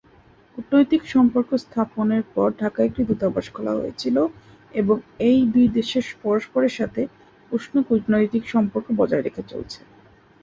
[0.53, 4.17] কূটনৈতিক সম্পর্ক স্থাপনের পর ঢাকায় একটি দূতাবাস খোলা হয়েছিল
[4.73, 4.95] এবং
[5.53, 5.89] দুই দেশ
[6.23, 7.01] পরস্পরের সাথে
[7.51, 9.79] উষ্ণ কূটনৈতিক সম্পর্ক বজায় রেখে চলছে।